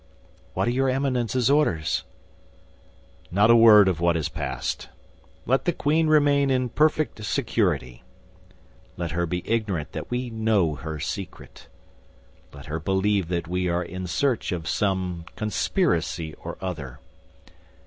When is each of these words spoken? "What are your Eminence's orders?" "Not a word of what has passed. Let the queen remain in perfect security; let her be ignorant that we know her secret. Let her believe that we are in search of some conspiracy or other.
"What 0.55 0.67
are 0.67 0.71
your 0.71 0.89
Eminence's 0.89 1.47
orders?" 1.47 2.05
"Not 3.29 3.51
a 3.51 3.55
word 3.55 3.87
of 3.87 3.99
what 3.99 4.15
has 4.15 4.29
passed. 4.29 4.89
Let 5.45 5.65
the 5.65 5.71
queen 5.73 6.07
remain 6.07 6.49
in 6.49 6.69
perfect 6.69 7.23
security; 7.23 8.01
let 8.97 9.11
her 9.11 9.27
be 9.27 9.47
ignorant 9.47 9.91
that 9.91 10.09
we 10.09 10.31
know 10.31 10.73
her 10.73 10.99
secret. 10.99 11.67
Let 12.51 12.65
her 12.65 12.79
believe 12.79 13.27
that 13.27 13.47
we 13.47 13.69
are 13.69 13.83
in 13.83 14.07
search 14.07 14.51
of 14.51 14.67
some 14.67 15.25
conspiracy 15.35 16.33
or 16.33 16.57
other. 16.59 16.97